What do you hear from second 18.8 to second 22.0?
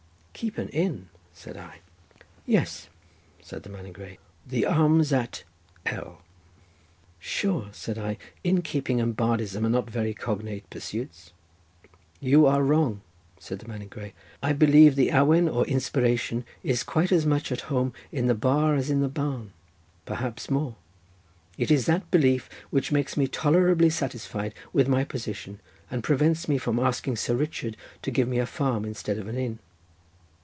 in the barn, perhaps more. It is